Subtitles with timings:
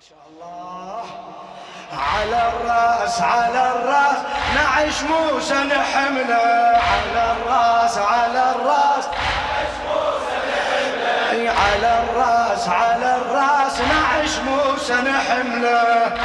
[0.00, 1.04] الله.
[1.92, 4.16] على الرأس على الرأس.
[4.54, 9.04] نعش موسى نحمله على الرأس على الرأس.
[11.32, 13.80] على الرأس على الرأس.
[13.80, 16.16] نعش موسى نحمله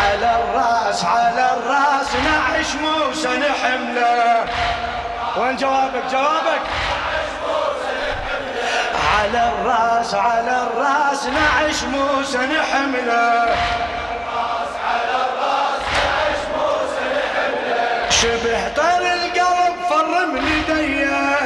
[0.00, 2.10] على الرأس على الرأس.
[2.14, 4.44] نعش موسى نحمله
[5.36, 6.60] وين جوابك؟ جوابك؟
[9.14, 13.56] على الراس على الراس نعش موسى نحمله
[18.10, 21.38] شبه طير القلب فر من يديه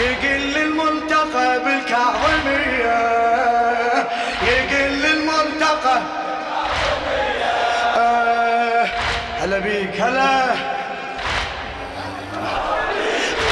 [0.00, 3.00] يقل الملتقى بالكاظمية
[4.42, 5.98] يقل الملتقى.
[7.96, 8.86] آه،
[9.40, 10.42] هلا بيك هلا.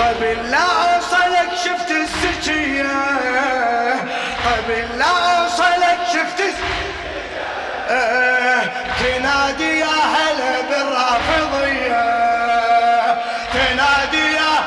[0.00, 1.17] قبل لا اوصلك
[4.68, 6.42] قبل لا اوصلك شفت
[7.90, 8.62] آه،
[9.00, 12.04] تنادي يا هلا بالرافضية
[13.52, 14.64] تنادي يا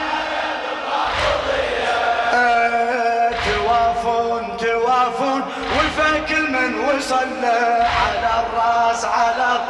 [2.34, 5.42] آه، توافون توافون
[5.78, 9.62] وفك من وصل على الراس على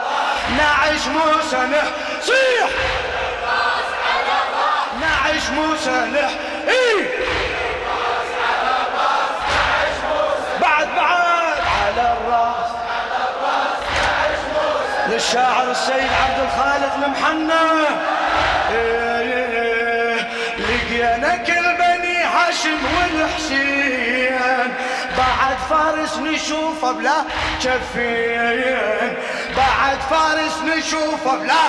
[0.58, 1.86] نعش موسى نح
[2.22, 2.70] صيح
[5.02, 6.51] نعش موسى نح
[15.22, 17.66] للشاعر السيد عبد الخالق المحنى
[20.60, 24.74] لقينا كل بني هاشم والحسين.
[25.18, 27.24] بعد فارس نشوفه بلا
[27.64, 29.14] كفين.
[29.58, 31.64] بعد فارس نشوفه بلا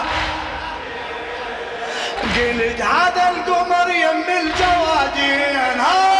[2.34, 5.81] قلت هذا القمر يم الجوادين.
[5.81, 6.11] ها.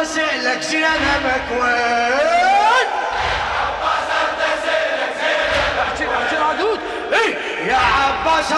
[0.00, 2.88] عباس اسالك زينبك وين؟
[5.82, 6.80] احكي احكي رادود
[7.12, 7.34] إيه
[7.68, 8.52] يا عباس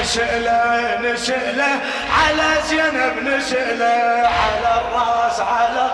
[0.00, 1.80] نسأله نسأله
[2.22, 5.90] على زينب نسأله على الراس على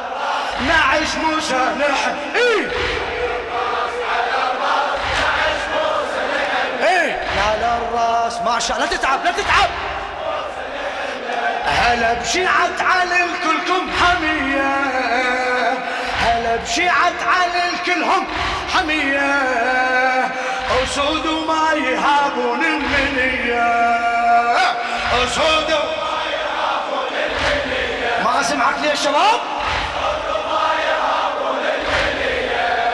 [0.69, 2.69] نعش موسى نح إيه؟
[6.89, 9.71] إيه؟ على الراس ما شاء لا تتعب لا تتعب.
[11.87, 14.77] هلا بشيعة علي كلكم حمية.
[16.21, 18.27] هلا بشيعة علي كلهم
[18.75, 19.43] حمية.
[20.83, 23.97] أسود وما يهابون المنية.
[25.25, 28.25] أسود وما يهابون المنية.
[28.25, 29.41] ما أسمعك ليه شباب؟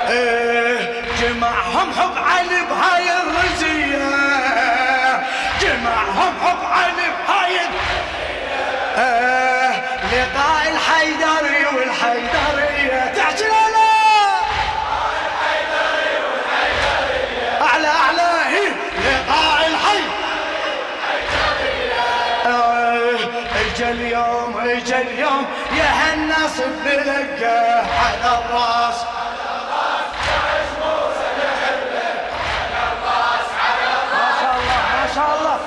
[0.09, 4.33] إيه، جمعهم حب علي بهاي الرزية.
[5.61, 7.62] جمعهم حب علي بهاي
[28.25, 29.05] على الرأس.
[34.13, 35.59] ما شاء الله ما شاء الله.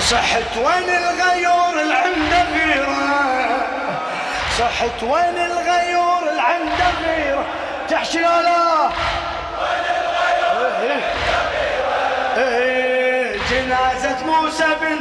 [0.00, 3.66] صحت وين الغيور العنده غيره؟
[4.58, 7.44] صحت وين الغيور العنده غيره؟
[7.88, 8.90] تحشي لا لا
[12.36, 14.93] إيه، جنازة موسى بن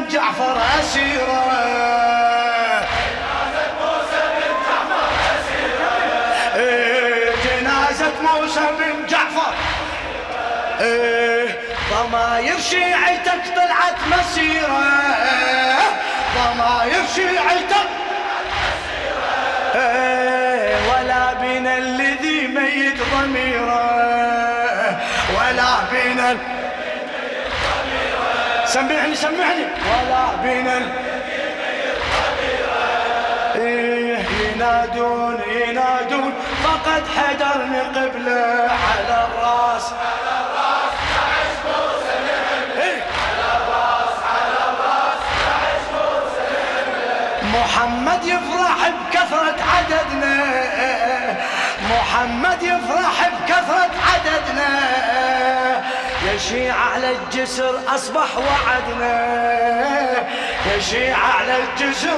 [10.83, 11.47] إيه،
[11.91, 14.93] ضماير شيعتك طلعت مسيرة.
[16.35, 17.89] ضماير شيعتك
[19.75, 24.03] إيه، ولا بنا الذي ميت ضميره.
[25.37, 26.37] ولا بنا ال-
[28.65, 30.81] سمعني سمعني ولا بنا
[33.55, 34.17] إيه،
[34.55, 38.69] ينادون ينادون فقد حدرني قبله
[56.33, 59.13] يا شيعة على الجسر أصبح وعدنا
[60.73, 62.17] يا شيعة على الجسر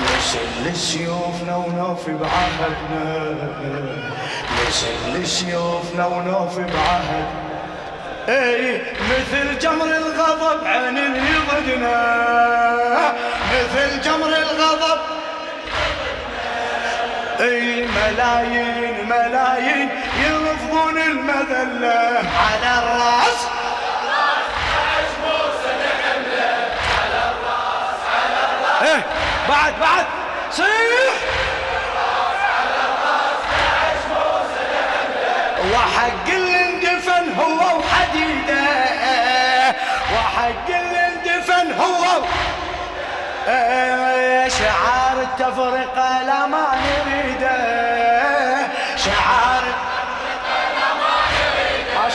[0.00, 3.34] نسل السيوفنا ونوفي بعهدنا
[4.68, 7.24] نسل السيوفنا ونوفي بعهدنا.
[8.28, 13.14] أي مثل جمر الغضب عن اللي ضدنا
[13.52, 15.00] مثل جمر الغضب.
[17.40, 19.88] أي ملايين ملايين
[20.80, 23.46] يرفضون المذلة على الرأس.
[28.82, 29.04] إيه
[29.48, 30.06] بعد بعد.
[30.50, 31.14] صيح.
[35.72, 38.62] وحق اللي اندفن هو وحديده.
[40.14, 42.04] وحق اللي اندفن هو
[44.48, 47.99] شعار التفرقة لا ما نريده.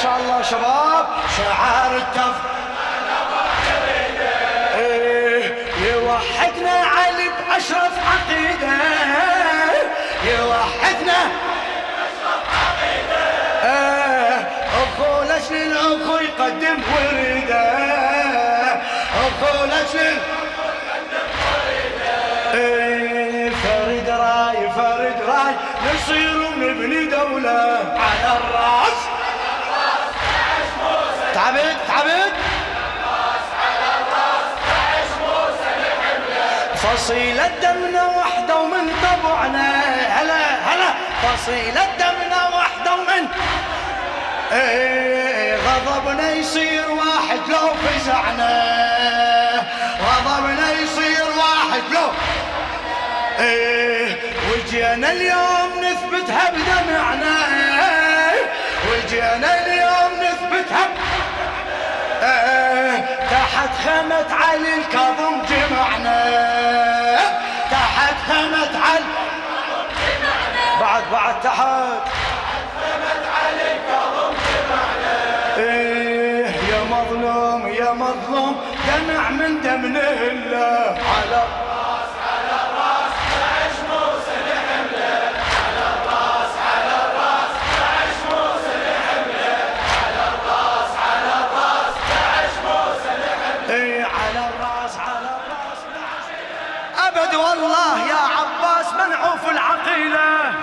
[0.06, 1.06] شاء الله شباب.
[1.38, 2.56] شعار التفرقة
[5.86, 8.78] يوحدنا علي بأشرف عقيدة.
[10.25, 11.22] يوحدنا.
[14.81, 17.66] أخو لجل الأخو يقدم ورده
[19.25, 20.18] أخو لجل
[22.54, 25.54] إيه، فرد راي فرد راي.
[25.86, 27.62] نصير ونبني دولة
[27.98, 28.94] على الرأس.
[31.36, 32.34] تعبت تعبت.
[36.76, 39.68] فصيلة دمنا وحدة ومن طبعنا.
[40.08, 40.94] هلا هلا.
[41.24, 43.28] فصيلة دمنا وحدة ومن
[44.52, 48.54] إيه غضبنا يصير واحد لو فزعنا.
[50.02, 52.10] غضبنا يصير واحد لو
[53.40, 54.18] إيه
[54.52, 57.36] وجينا اليوم نثبتها بدمعنا.
[58.90, 59.85] وجينا اليوم
[63.86, 66.20] خيمة علي الكاظم جمعنا.
[67.72, 69.06] تحت خيمة علي
[70.82, 72.08] بعد بعد تحت.
[75.58, 81.44] إيه يا مظلوم يا مظلوم دمع من دم الله على
[99.95, 100.53] منعوف العقيله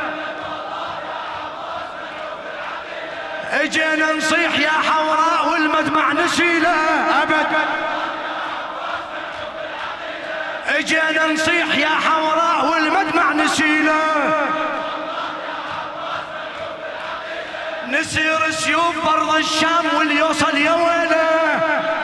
[3.50, 6.76] اجينا نصيح يا حوراء والمدمع نشيله
[7.22, 7.46] ابد.
[10.66, 14.02] اجينا نصيح يا حوراء والمدمع نشيله.
[17.88, 22.01] نسير سيوف برض الشام واللي يوصل يا ويله.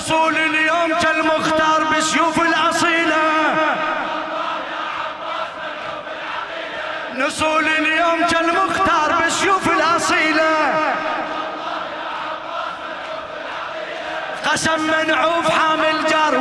[0.00, 3.22] نصول اليوم كالمختار بسيوف الأصيلة.
[7.14, 10.52] نصول اليوم كالمختار بسيوف الأصيلة.
[14.52, 16.38] قسم منعوف حامل جار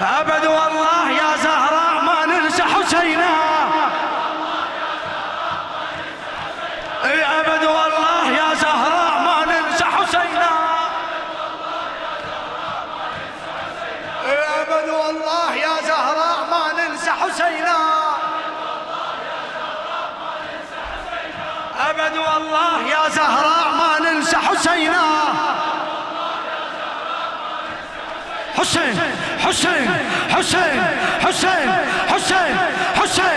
[0.00, 3.30] أبد والله يا زهراء ما ننسى حسينا.
[7.04, 10.50] أبد والله يا زهراء ما ننسى حسينا.
[14.60, 17.76] أبد والله يا زهراء ما ننسى حسينا.
[21.90, 25.04] أبد والله يا زهراء ما ننسى حسينا.
[28.58, 29.25] حسين.
[29.46, 29.88] حسين
[30.30, 30.82] حسين
[31.20, 31.70] حسين
[32.08, 32.56] حسين
[33.00, 33.35] حسين